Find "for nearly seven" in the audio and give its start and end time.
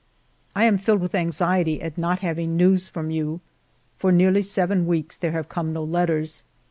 3.99-4.87